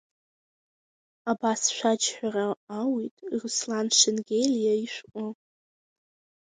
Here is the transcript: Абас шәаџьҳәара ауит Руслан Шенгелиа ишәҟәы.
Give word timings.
Абас 1.31 1.61
шәаџьҳәара 1.75 2.47
ауит 2.79 3.15
Руслан 3.41 3.87
Шенгелиа 3.97 4.73
ишәҟәы. 4.85 5.27